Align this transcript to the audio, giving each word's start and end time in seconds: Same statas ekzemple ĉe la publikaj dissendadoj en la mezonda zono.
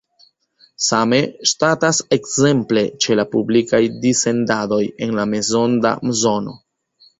Same 0.85 1.19
statas 1.51 1.99
ekzemple 2.17 2.83
ĉe 3.05 3.19
la 3.21 3.27
publikaj 3.35 3.83
dissendadoj 4.07 4.83
en 5.07 5.15
la 5.21 5.29
mezonda 5.37 5.95
zono. 6.27 6.61